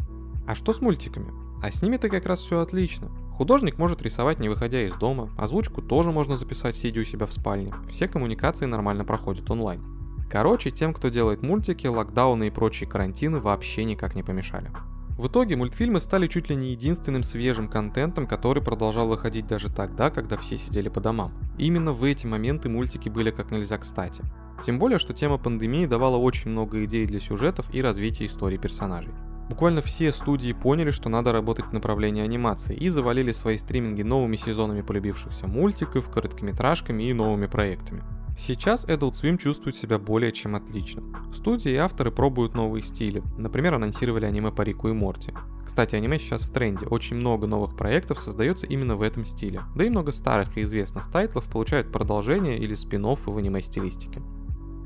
А 0.47 0.55
что 0.55 0.71
с 0.71 0.79
мультиками? 0.79 1.33
А 1.61 1.69
с 1.69 1.81
ними-то 1.81 2.07
как 2.07 2.25
раз 2.25 2.39
все 2.39 2.61
отлично. 2.61 3.11
Художник 3.33 3.77
может 3.77 4.01
рисовать 4.01 4.39
не 4.39 4.47
выходя 4.47 4.87
из 4.87 4.95
дома, 4.95 5.31
озвучку 5.37 5.81
тоже 5.81 6.13
можно 6.13 6.37
записать 6.37 6.77
сидя 6.77 7.01
у 7.01 7.03
себя 7.03 7.25
в 7.25 7.33
спальне. 7.33 7.73
Все 7.89 8.07
коммуникации 8.07 8.67
нормально 8.67 9.03
проходят 9.03 9.51
онлайн. 9.51 9.92
Короче, 10.33 10.71
тем, 10.71 10.95
кто 10.95 11.09
делает 11.09 11.43
мультики, 11.43 11.85
локдауны 11.85 12.47
и 12.47 12.49
прочие 12.49 12.89
карантины 12.89 13.39
вообще 13.39 13.83
никак 13.83 14.15
не 14.15 14.23
помешали. 14.23 14.71
В 15.15 15.27
итоге 15.27 15.55
мультфильмы 15.55 15.99
стали 15.99 16.25
чуть 16.25 16.49
ли 16.49 16.55
не 16.55 16.71
единственным 16.71 17.21
свежим 17.21 17.67
контентом, 17.67 18.25
который 18.25 18.63
продолжал 18.63 19.07
выходить 19.07 19.45
даже 19.45 19.71
тогда, 19.71 20.09
когда 20.09 20.35
все 20.37 20.57
сидели 20.57 20.89
по 20.89 20.99
домам. 20.99 21.33
Именно 21.59 21.93
в 21.93 22.03
эти 22.03 22.25
моменты 22.25 22.67
мультики 22.67 23.09
были 23.09 23.29
как 23.29 23.51
нельзя 23.51 23.77
кстати. 23.77 24.23
Тем 24.65 24.79
более, 24.79 24.97
что 24.97 25.13
тема 25.13 25.37
пандемии 25.37 25.85
давала 25.85 26.17
очень 26.17 26.49
много 26.49 26.83
идей 26.83 27.05
для 27.05 27.19
сюжетов 27.19 27.71
и 27.71 27.83
развития 27.83 28.25
истории 28.25 28.57
персонажей. 28.57 29.13
Буквально 29.51 29.83
все 29.83 30.11
студии 30.11 30.53
поняли, 30.53 30.89
что 30.89 31.09
надо 31.09 31.31
работать 31.31 31.67
в 31.67 31.73
направлении 31.73 32.23
анимации 32.23 32.75
и 32.75 32.89
завалили 32.89 33.31
свои 33.33 33.57
стриминги 33.57 34.01
новыми 34.01 34.37
сезонами 34.37 34.81
полюбившихся 34.81 35.45
мультиков, 35.45 36.09
короткометражками 36.09 37.03
и 37.03 37.13
новыми 37.13 37.45
проектами. 37.45 38.01
Сейчас 38.37 38.85
Adult 38.85 39.13
Swim 39.13 39.37
чувствует 39.37 39.75
себя 39.75 39.99
более 39.99 40.31
чем 40.31 40.55
отлично. 40.55 41.03
Студии 41.33 41.71
и 41.71 41.77
авторы 41.77 42.11
пробуют 42.11 42.55
новые 42.55 42.81
стили. 42.81 43.21
Например, 43.37 43.75
анонсировали 43.75 44.25
аниме 44.25 44.51
по 44.51 44.63
Рику 44.63 44.89
и 44.89 44.93
Морти. 44.93 45.33
Кстати, 45.65 45.95
аниме 45.95 46.17
сейчас 46.17 46.43
в 46.43 46.51
тренде. 46.51 46.87
Очень 46.87 47.17
много 47.17 47.47
новых 47.47 47.77
проектов 47.77 48.19
создается 48.19 48.65
именно 48.65 48.95
в 48.95 49.01
этом 49.01 49.23
стиле. 49.23 49.61
Да 49.75 49.85
и 49.85 49.89
много 49.89 50.11
старых 50.11 50.57
и 50.57 50.63
известных 50.63 51.11
тайтлов 51.11 51.45
получают 51.45 51.91
продолжение 51.91 52.57
или 52.57 52.73
спин 52.75 53.03
в 53.05 53.37
аниме-стилистике. 53.37 54.21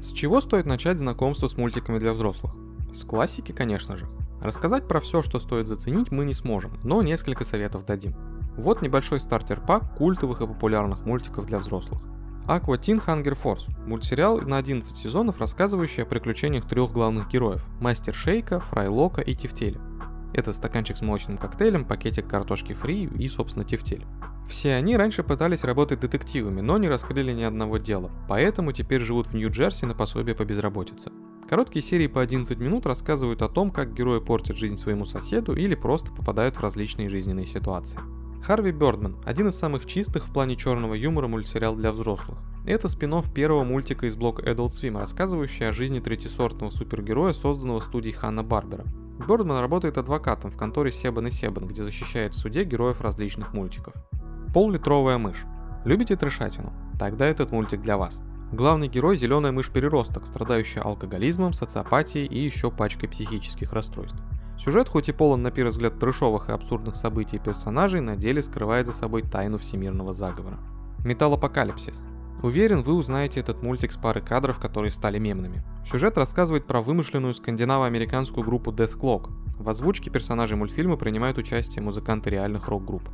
С 0.02 0.12
чего 0.12 0.42
стоит 0.42 0.66
начать 0.66 1.00
знакомство 1.00 1.48
с 1.48 1.58
мультиками 1.58 2.00
для 2.00 2.14
взрослых? 2.14 2.54
С 2.94 3.04
классики, 3.04 3.52
конечно 3.52 3.98
же. 3.98 4.08
Рассказать 4.42 4.88
про 4.88 5.00
все, 5.00 5.22
что 5.22 5.40
стоит 5.40 5.68
заценить, 5.68 6.12
мы 6.12 6.26
не 6.26 6.34
сможем, 6.34 6.80
но 6.84 7.02
несколько 7.02 7.44
советов 7.44 7.86
дадим. 7.86 8.16
Вот 8.56 8.82
небольшой 8.82 9.20
стартер-пак 9.20 9.96
культовых 9.96 10.42
и 10.42 10.48
популярных 10.48 11.06
мультиков 11.06 11.46
для 11.46 11.60
взрослых. 11.60 12.02
Aqua 12.48 12.78
Teen 12.78 13.06
Hunger 13.06 13.38
Force– 13.38 13.66
мультсериал 13.86 14.40
на 14.40 14.56
11 14.56 14.96
сезонов, 14.96 15.38
рассказывающий 15.38 16.04
о 16.04 16.06
приключениях 16.06 16.66
трех 16.66 16.94
главных 16.94 17.28
героев– 17.28 17.66
Мастер 17.82 18.16
Шейка, 18.16 18.62
Фрайлока 18.62 19.20
и 19.20 19.36
Тефтеля. 19.36 19.82
Это 20.34 20.54
стаканчик 20.54 20.96
с 20.96 21.02
молочным 21.02 21.38
коктейлем, 21.38 21.84
пакетик 21.84 22.26
картошки 22.26 22.72
фри 22.72 23.04
и, 23.04 23.28
собственно, 23.28 23.66
Тефтель. 23.66 24.06
Все 24.48 24.76
они 24.76 24.96
раньше 24.96 25.24
пытались 25.24 25.66
работать 25.66 26.00
детективами, 26.00 26.62
но 26.62 26.78
не 26.78 26.88
раскрыли 26.88 27.34
ни 27.34 27.44
одного 27.44 27.80
дела, 27.80 28.12
поэтому 28.30 28.72
теперь 28.72 29.02
живут 29.02 29.28
в 29.28 29.34
Нью-Джерси 29.34 29.86
на 29.86 29.94
пособие 29.94 30.34
по 30.34 30.46
безработице. 30.46 31.12
Короткие 31.50 31.84
серии 31.84 32.08
по 32.08 32.22
11 32.22 32.58
минут 32.60 32.86
рассказывают 32.86 33.42
о 33.42 33.50
том, 33.50 33.72
как 33.72 33.94
герои 33.94 34.22
портят 34.22 34.56
жизнь 34.56 34.78
своему 34.78 35.04
соседу 35.04 35.54
или 35.54 35.76
просто 35.76 36.14
попадают 36.14 36.56
в 36.56 36.62
различные 36.62 37.10
жизненные 37.10 37.46
ситуации. 37.46 38.00
Харви 38.44 38.72
Бёрдман– 38.72 39.18
один 39.26 39.50
из 39.50 39.56
самых 39.56 39.86
чистых 39.86 40.26
в 40.26 40.32
плане 40.32 40.56
черного 40.56 40.94
юмора 40.94 41.28
мультсериал 41.28 41.76
для 41.76 41.92
взрослых. 41.92 42.38
Это 42.66 42.90
спин 42.90 43.22
первого 43.34 43.64
мультика 43.64 44.06
из 44.06 44.16
блока 44.16 44.42
Adult 44.44 44.70
Swim, 44.70 44.98
рассказывающий 45.00 45.68
о 45.68 45.74
жизни 45.74 46.00
третисортного 46.00 46.70
супергероя, 46.70 47.34
созданного 47.34 47.80
студией 47.80 48.14
Ханна 48.14 48.44
Барбера. 48.44 48.86
Бёрдман 49.28 49.60
работает 49.60 49.98
адвокатом 49.98 50.52
в 50.52 50.58
конторе 50.58 50.92
Себан 50.92 51.28
и 51.28 51.32
Себан, 51.32 51.68
где 51.68 51.84
защищает 51.84 52.34
в 52.34 52.38
суде 52.38 52.64
героев 52.64 53.02
различных 53.02 53.54
мультиков. 53.54 53.94
Пол-литровая 54.54 55.18
мышь. 55.18 55.46
Любите 55.86 56.16
трешатину? 56.16 56.74
Тогда 57.00 57.26
этот 57.26 57.52
мультик 57.52 57.82
для 57.82 57.98
вас. 57.98 58.20
Главный 58.52 58.88
герой– 58.88 59.18
зеленая 59.18 59.52
мышь-переросток, 59.52 60.26
страдающая 60.26 60.82
алкоголизмом, 60.82 61.54
социопатией 61.54 62.26
и 62.28 62.40
еще 62.40 62.72
пачкой 62.72 63.10
психических 63.10 63.74
расстройств. 63.74 64.22
Сюжет, 64.58 64.90
хоть 64.90 65.10
и 65.10 65.12
полон 65.12 65.44
на 65.44 65.52
первый 65.52 65.70
взгляд 65.70 66.00
трешовых 66.00 66.50
и 66.50 66.52
абсурдных 66.52 66.96
событий 66.96 67.36
и 67.36 67.40
персонажей, 67.40 68.02
на 68.02 68.16
деле 68.16 68.42
скрывает 68.42 68.88
за 68.88 68.94
собой 68.94 69.22
тайну 69.22 69.58
всемирного 69.58 70.14
заговора. 70.14 70.60
Металлопокалипсис. 71.06 72.04
Уверен, 72.44 72.84
вы 72.84 72.94
узнаете 72.94 73.40
этот 73.40 73.64
мультик 73.64 73.92
с 73.92 73.98
пары 73.98 74.22
кадров, 74.22 74.60
которые 74.60 74.92
стали 74.92 75.18
мемными. 75.20 75.64
Сюжет 75.86 76.18
рассказывает 76.18 76.68
про 76.68 76.82
вымышленную 76.82 77.34
скандинаво-американскую 77.34 78.44
группу 78.44 78.72
Death 78.72 79.00
Clock. 79.00 79.30
В 79.58 79.70
озвучке 79.70 80.10
персонажей 80.12 80.58
мультфильма 80.58 80.98
принимают 80.98 81.38
участие 81.38 81.84
музыканты 81.84 82.30
реальных 82.30 82.68
рок-групп. 82.68 83.10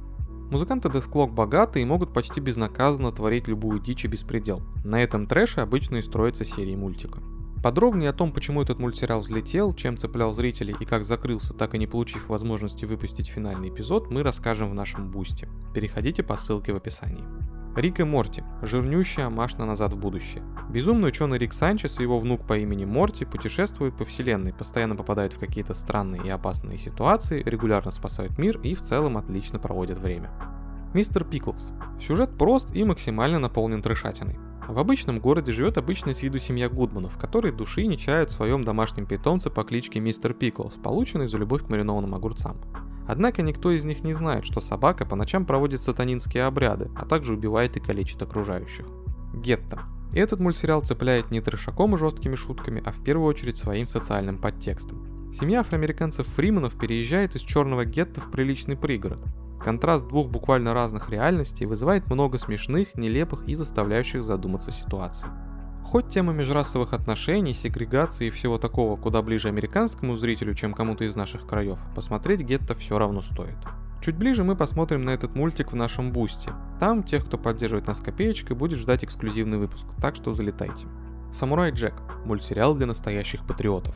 Музыканты 0.53 0.89
Десклок 0.89 1.33
богаты 1.33 1.81
и 1.81 1.85
могут 1.85 2.13
почти 2.13 2.39
безнаказанно 2.39 3.11
творить 3.11 3.47
любую 3.47 3.79
дичь 3.79 4.05
и 4.05 4.07
беспредел. 4.07 4.61
На 4.83 5.01
этом 5.01 5.25
трэше 5.25 5.61
обычно 5.61 5.95
и 5.97 6.01
строятся 6.01 6.45
серии 6.45 6.75
мультика. 6.75 7.21
Подробнее 7.63 8.09
о 8.09 8.13
том, 8.13 8.33
почему 8.33 8.61
этот 8.61 8.77
мультсериал 8.79 9.21
взлетел, 9.21 9.73
чем 9.73 9.95
цеплял 9.95 10.33
зрителей 10.33 10.75
и 10.77 10.85
как 10.85 11.05
закрылся, 11.05 11.53
так 11.53 11.73
и 11.73 11.77
не 11.77 11.87
получив 11.87 12.27
возможности 12.27 12.83
выпустить 12.83 13.29
финальный 13.29 13.69
эпизод, 13.69 14.11
мы 14.11 14.21
расскажем 14.21 14.69
в 14.69 14.73
нашем 14.73 15.09
бусте. 15.09 15.47
Переходите 15.73 16.23
по 16.23 16.35
ссылке 16.35 16.73
в 16.73 16.75
описании. 16.75 17.23
Рик 17.77 18.01
и 18.01 18.03
Морти. 18.03 18.43
Жирнющая 18.61 19.29
машина 19.29 19.65
назад 19.65 19.93
в 19.93 19.97
будущее. 19.97 20.43
Безумный 20.69 21.07
ученый 21.07 21.37
Рик 21.37 21.53
Санчес 21.53 21.99
и 21.99 22.03
его 22.03 22.19
внук 22.19 22.45
по 22.45 22.57
имени 22.57 22.83
Морти 22.83 23.23
путешествуют 23.23 23.95
по 23.95 24.03
вселенной, 24.03 24.53
постоянно 24.53 24.97
попадают 24.97 25.31
в 25.31 25.39
какие-то 25.39 25.73
странные 25.73 26.21
и 26.21 26.29
опасные 26.29 26.77
ситуации, 26.77 27.43
регулярно 27.43 27.91
спасают 27.91 28.37
мир 28.37 28.59
и 28.59 28.75
в 28.75 28.81
целом 28.81 29.15
отлично 29.15 29.57
проводят 29.57 29.99
время. 29.99 30.31
Мистер 30.93 31.23
Пиклс. 31.23 31.71
Сюжет 32.01 32.37
прост 32.37 32.75
и 32.75 32.83
максимально 32.83 33.39
наполнен 33.39 33.81
трешатиной. 33.81 34.37
В 34.67 34.79
обычном 34.79 35.19
городе 35.19 35.51
живет 35.51 35.77
обычная 35.77 36.13
с 36.13 36.23
виду 36.23 36.39
семья 36.39 36.69
Гудманов, 36.69 37.17
которые 37.17 37.51
души 37.51 37.85
не 37.85 37.97
чают 37.97 38.29
в 38.29 38.33
своем 38.33 38.63
домашнем 38.63 39.05
питомце 39.05 39.49
по 39.49 39.63
кличке 39.63 39.99
Мистер 39.99 40.33
Пиклс, 40.33 40.75
полученный 40.75 41.27
за 41.27 41.37
любовь 41.37 41.65
к 41.65 41.69
маринованным 41.69 42.15
огурцам. 42.15 42.57
Однако 43.05 43.41
никто 43.41 43.71
из 43.71 43.83
них 43.83 44.05
не 44.05 44.13
знает, 44.13 44.45
что 44.45 44.61
собака 44.61 45.05
по 45.05 45.17
ночам 45.17 45.45
проводит 45.45 45.81
сатанинские 45.81 46.45
обряды, 46.45 46.89
а 46.95 47.05
также 47.05 47.33
убивает 47.33 47.75
и 47.75 47.81
калечит 47.81 48.21
окружающих. 48.21 48.85
Гетто. 49.33 49.81
Этот 50.13 50.39
мультсериал 50.39 50.81
цепляет 50.81 51.29
не 51.29 51.41
трешаком 51.41 51.95
и 51.95 51.97
жесткими 51.97 52.35
шутками, 52.35 52.81
а 52.85 52.91
в 52.91 53.03
первую 53.03 53.27
очередь 53.27 53.57
своим 53.57 53.85
социальным 53.85 54.37
подтекстом. 54.37 55.31
Семья 55.33 55.59
афроамериканцев 55.59 56.27
Фриманов 56.27 56.77
переезжает 56.79 57.35
из 57.35 57.41
черного 57.41 57.83
гетто 57.83 58.21
в 58.21 58.31
приличный 58.31 58.77
пригород. 58.77 59.21
Контраст 59.63 60.07
двух 60.07 60.29
буквально 60.29 60.73
разных 60.73 61.09
реальностей 61.09 61.65
вызывает 61.65 62.09
много 62.09 62.37
смешных, 62.37 62.95
нелепых 62.95 63.47
и 63.47 63.55
заставляющих 63.55 64.23
задуматься 64.23 64.71
ситуаций. 64.71 65.29
Хоть 65.83 66.09
тема 66.09 66.33
межрасовых 66.33 66.93
отношений, 66.93 67.53
сегрегации 67.53 68.27
и 68.27 68.31
всего 68.31 68.57
такого 68.57 68.97
куда 68.97 69.21
ближе 69.21 69.49
американскому 69.49 70.15
зрителю, 70.15 70.53
чем 70.53 70.73
кому-то 70.73 71.05
из 71.05 71.15
наших 71.15 71.45
краев, 71.45 71.79
посмотреть 71.95 72.41
гетто 72.41 72.73
все 72.75 72.97
равно 72.97 73.21
стоит. 73.21 73.57
Чуть 74.01 74.17
ближе 74.17 74.43
мы 74.43 74.57
посмотрим 74.57 75.03
на 75.03 75.11
этот 75.11 75.33
мультик 75.33 75.71
в 75.71 75.75
нашем 75.75 76.11
бусте. 76.11 76.51
Там 76.79 77.03
тех, 77.03 77.25
кто 77.25 77.37
поддерживает 77.37 77.87
нас 77.87 78.01
копеечкой, 78.01 78.57
будет 78.57 78.79
ждать 78.79 79.05
эксклюзивный 79.05 79.57
выпуск, 79.57 79.87
так 80.01 80.15
что 80.15 80.33
залетайте. 80.33 80.87
Самурай 81.31 81.71
Джек– 81.71 81.93
мультсериал 82.25 82.75
для 82.75 82.85
настоящих 82.85 83.45
патриотов. 83.47 83.95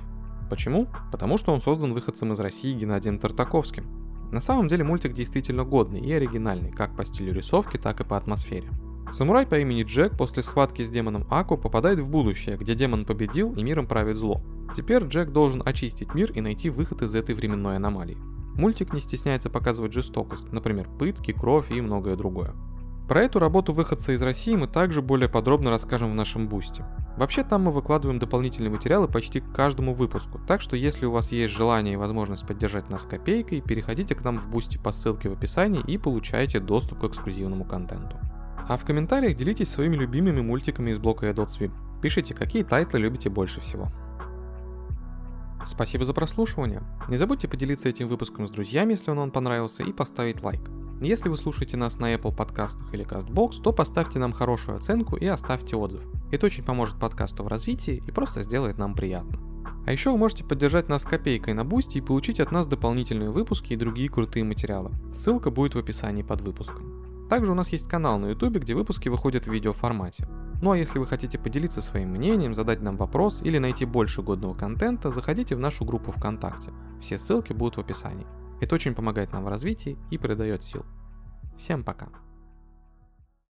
Почему? 0.49 0.87
Потому 1.11 1.37
что 1.37 1.51
он 1.51 1.59
создан 1.59 1.93
выходцем 1.93 2.31
из 2.31 2.39
России 2.39 2.73
Геннадием 2.73 3.19
Тартаковским. 3.19 4.06
На 4.31 4.41
самом 4.41 4.67
деле 4.67 4.83
мультик 4.83 5.13
действительно 5.13 5.63
годный 5.63 6.01
и 6.01 6.11
оригинальный, 6.11 6.71
как 6.71 6.95
по 6.95 7.05
стилю 7.05 7.33
рисовки, 7.33 7.77
так 7.77 8.01
и 8.01 8.03
по 8.03 8.17
атмосфере. 8.17 8.69
Самурай 9.13 9.47
по 9.47 9.57
имени 9.57 9.83
Джек 9.83 10.17
после 10.17 10.43
схватки 10.43 10.83
с 10.83 10.89
демоном 10.89 11.25
Аку 11.29 11.57
попадает 11.57 11.99
в 11.99 12.09
будущее, 12.09 12.57
где 12.57 12.75
демон 12.75 13.05
победил 13.05 13.53
и 13.53 13.63
миром 13.63 13.87
правит 13.87 14.17
зло. 14.17 14.41
Теперь 14.75 15.03
Джек 15.03 15.31
должен 15.31 15.63
очистить 15.65 16.13
мир 16.13 16.31
и 16.33 16.41
найти 16.41 16.69
выход 16.69 17.01
из 17.01 17.15
этой 17.15 17.33
временной 17.33 17.77
аномалии. 17.77 18.17
Мультик 18.55 18.91
не 18.91 18.99
стесняется 18.99 19.49
показывать 19.49 19.93
жестокость, 19.93 20.51
например, 20.51 20.89
пытки, 20.99 21.31
кровь 21.31 21.71
и 21.71 21.79
многое 21.79 22.15
другое. 22.15 22.53
Про 23.07 23.23
эту 23.23 23.39
работу 23.39 23.71
выходца 23.71 24.11
из 24.11 24.21
России 24.21 24.55
мы 24.55 24.67
также 24.67 25.01
более 25.01 25.29
подробно 25.29 25.69
расскажем 25.69 26.11
в 26.11 26.15
нашем 26.15 26.49
бусте. 26.49 26.83
Вообще 27.15 27.43
там 27.43 27.63
мы 27.63 27.71
выкладываем 27.71 28.19
дополнительные 28.19 28.69
материалы 28.69 29.07
почти 29.07 29.39
к 29.39 29.51
каждому 29.53 29.93
выпуску, 29.93 30.39
так 30.45 30.59
что 30.59 30.75
если 30.75 31.05
у 31.05 31.11
вас 31.11 31.31
есть 31.31 31.53
желание 31.53 31.93
и 31.93 31.97
возможность 31.97 32.45
поддержать 32.45 32.89
нас 32.89 33.05
копейкой, 33.05 33.61
переходите 33.61 34.13
к 34.13 34.23
нам 34.25 34.37
в 34.37 34.49
бусте 34.49 34.77
по 34.77 34.91
ссылке 34.91 35.29
в 35.29 35.33
описании 35.33 35.81
и 35.87 35.97
получайте 35.97 36.59
доступ 36.59 36.99
к 36.99 37.03
эксклюзивному 37.05 37.63
контенту. 37.63 38.17
А 38.67 38.75
в 38.75 38.83
комментариях 38.83 39.37
делитесь 39.37 39.69
своими 39.69 39.95
любимыми 39.95 40.41
мультиками 40.41 40.91
из 40.91 40.99
блока 40.99 41.29
Adult 41.29 41.47
Swim. 41.47 41.71
Пишите, 42.01 42.33
какие 42.33 42.63
тайтлы 42.63 42.99
любите 42.99 43.29
больше 43.29 43.61
всего. 43.61 43.87
Спасибо 45.65 46.03
за 46.03 46.13
прослушивание. 46.13 46.83
Не 47.07 47.15
забудьте 47.15 47.47
поделиться 47.47 47.87
этим 47.87 48.09
выпуском 48.09 48.47
с 48.47 48.51
друзьями, 48.51 48.91
если 48.91 49.11
он 49.11 49.17
вам 49.17 49.31
понравился, 49.31 49.83
и 49.83 49.93
поставить 49.93 50.43
лайк. 50.43 50.69
Если 50.99 51.29
вы 51.29 51.37
слушаете 51.37 51.77
нас 51.77 51.99
на 51.99 52.15
Apple 52.15 52.35
подкастах 52.35 52.91
или 52.91 53.05
CastBox, 53.05 53.61
то 53.61 53.71
поставьте 53.71 54.17
нам 54.17 54.31
хорошую 54.31 54.77
оценку 54.77 55.15
и 55.15 55.27
оставьте 55.27 55.75
отзыв. 55.75 56.01
Это 56.31 56.47
очень 56.47 56.63
поможет 56.63 56.99
подкасту 56.99 57.43
в 57.43 57.47
развитии 57.47 58.01
и 58.07 58.11
просто 58.11 58.41
сделает 58.41 58.79
нам 58.79 58.95
приятно. 58.95 59.37
А 59.85 59.91
еще 59.91 60.11
вы 60.11 60.17
можете 60.17 60.43
поддержать 60.43 60.89
нас 60.89 61.03
копейкой 61.03 61.53
на 61.53 61.63
Boosty 61.63 61.99
и 61.99 62.01
получить 62.01 62.39
от 62.39 62.51
нас 62.51 62.65
дополнительные 62.65 63.29
выпуски 63.29 63.73
и 63.73 63.77
другие 63.77 64.09
крутые 64.09 64.43
материалы. 64.43 64.91
Ссылка 65.13 65.51
будет 65.51 65.75
в 65.75 65.77
описании 65.77 66.23
под 66.23 66.41
выпуском. 66.41 67.27
Также 67.29 67.51
у 67.51 67.55
нас 67.55 67.69
есть 67.69 67.87
канал 67.87 68.17
на 68.17 68.27
YouTube, 68.27 68.57
где 68.57 68.73
выпуски 68.73 69.07
выходят 69.07 69.45
в 69.45 69.51
видеоформате. 69.51 70.27
Ну 70.63 70.71
а 70.71 70.77
если 70.77 70.97
вы 70.97 71.05
хотите 71.05 71.37
поделиться 71.37 71.83
своим 71.83 72.09
мнением, 72.09 72.55
задать 72.55 72.81
нам 72.81 72.97
вопрос 72.97 73.41
или 73.43 73.59
найти 73.59 73.85
больше 73.85 74.23
годного 74.23 74.55
контента, 74.55 75.11
заходите 75.11 75.55
в 75.55 75.59
нашу 75.59 75.85
группу 75.85 76.11
ВКонтакте. 76.11 76.71
Все 76.99 77.19
ссылки 77.19 77.53
будут 77.53 77.77
в 77.77 77.81
описании. 77.81 78.25
Это 78.59 78.75
очень 78.75 78.95
помогает 78.95 79.31
нам 79.33 79.43
в 79.43 79.47
развитии 79.47 79.97
и 80.09 80.17
придает 80.17 80.63
сил. 80.63 80.85
Всем 81.57 81.83
пока. 81.83 82.09